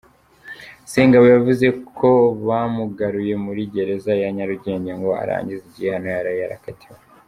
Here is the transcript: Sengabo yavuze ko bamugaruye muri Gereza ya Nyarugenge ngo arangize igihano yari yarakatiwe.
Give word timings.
Sengabo 0.91 1.25
yavuze 1.35 1.65
ko 1.97 2.11
bamugaruye 2.47 3.33
muri 3.45 3.61
Gereza 3.73 4.11
ya 4.21 4.29
Nyarugenge 4.35 4.91
ngo 4.99 5.09
arangize 5.23 5.63
igihano 5.69 6.07
yari 6.15 6.31
yarakatiwe. 6.41 6.97